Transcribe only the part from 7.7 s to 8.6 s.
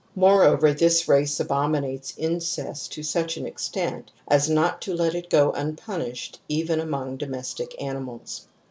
animals ^®.